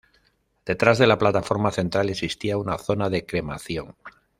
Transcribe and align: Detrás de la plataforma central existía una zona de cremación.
Detrás 0.65 0.97
de 0.97 1.05
la 1.05 1.19
plataforma 1.19 1.69
central 1.71 2.09
existía 2.09 2.57
una 2.57 2.79
zona 2.79 3.11
de 3.11 3.23
cremación. 3.27 3.95